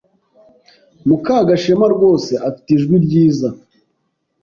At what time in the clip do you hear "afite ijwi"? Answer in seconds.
2.47-2.95